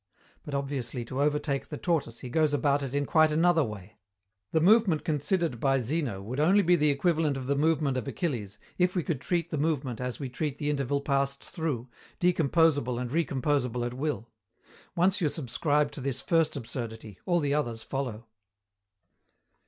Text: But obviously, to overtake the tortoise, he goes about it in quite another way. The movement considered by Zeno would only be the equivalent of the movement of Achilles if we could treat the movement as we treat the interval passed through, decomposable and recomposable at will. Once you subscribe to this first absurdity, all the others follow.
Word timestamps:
But 0.43 0.55
obviously, 0.55 1.05
to 1.05 1.21
overtake 1.21 1.67
the 1.67 1.77
tortoise, 1.77 2.21
he 2.21 2.29
goes 2.31 2.55
about 2.55 2.81
it 2.81 2.95
in 2.95 3.05
quite 3.05 3.31
another 3.31 3.63
way. 3.63 3.99
The 4.51 4.59
movement 4.59 5.05
considered 5.05 5.59
by 5.59 5.77
Zeno 5.77 6.23
would 6.23 6.39
only 6.39 6.63
be 6.63 6.75
the 6.75 6.89
equivalent 6.89 7.37
of 7.37 7.45
the 7.45 7.55
movement 7.55 7.97
of 7.97 8.07
Achilles 8.07 8.57
if 8.79 8.95
we 8.95 9.03
could 9.03 9.21
treat 9.21 9.51
the 9.51 9.59
movement 9.59 10.01
as 10.01 10.19
we 10.19 10.27
treat 10.27 10.57
the 10.57 10.71
interval 10.71 11.01
passed 11.01 11.43
through, 11.43 11.87
decomposable 12.19 12.97
and 12.99 13.11
recomposable 13.11 13.85
at 13.85 13.93
will. 13.93 14.27
Once 14.95 15.21
you 15.21 15.29
subscribe 15.29 15.91
to 15.91 16.01
this 16.01 16.19
first 16.19 16.55
absurdity, 16.55 17.19
all 17.27 17.39
the 17.39 17.53
others 17.53 17.83
follow. 17.83 18.25